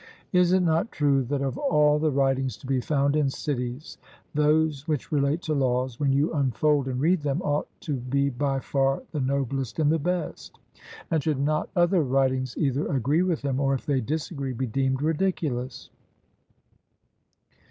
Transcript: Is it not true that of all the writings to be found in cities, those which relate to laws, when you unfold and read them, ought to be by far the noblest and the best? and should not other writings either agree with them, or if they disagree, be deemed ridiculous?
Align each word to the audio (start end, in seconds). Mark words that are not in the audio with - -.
Is 0.33 0.51
it 0.51 0.61
not 0.61 0.91
true 0.91 1.21
that 1.25 1.43
of 1.43 1.59
all 1.59 1.99
the 1.99 2.09
writings 2.09 2.57
to 2.57 2.65
be 2.65 2.81
found 2.81 3.15
in 3.15 3.29
cities, 3.29 3.99
those 4.33 4.87
which 4.87 5.11
relate 5.11 5.43
to 5.43 5.53
laws, 5.53 5.99
when 5.99 6.11
you 6.11 6.33
unfold 6.33 6.87
and 6.87 6.99
read 6.99 7.21
them, 7.21 7.39
ought 7.43 7.67
to 7.81 7.93
be 7.97 8.31
by 8.31 8.61
far 8.61 9.03
the 9.11 9.19
noblest 9.21 9.77
and 9.77 9.91
the 9.91 9.99
best? 9.99 10.57
and 11.11 11.21
should 11.21 11.39
not 11.39 11.69
other 11.75 12.01
writings 12.01 12.57
either 12.57 12.87
agree 12.87 13.21
with 13.21 13.43
them, 13.43 13.59
or 13.59 13.75
if 13.75 13.85
they 13.85 14.01
disagree, 14.01 14.53
be 14.53 14.65
deemed 14.65 15.03
ridiculous? 15.03 15.91